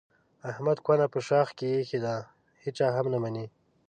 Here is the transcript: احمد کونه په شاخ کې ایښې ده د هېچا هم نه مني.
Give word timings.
احمد 0.49 0.77
کونه 0.85 1.05
په 1.13 1.19
شاخ 1.27 1.47
کې 1.57 1.67
ایښې 1.73 1.99
ده 2.05 2.15
د 2.25 2.27
هېچا 2.63 2.87
هم 2.95 3.05
نه 3.13 3.17
مني. 3.23 3.45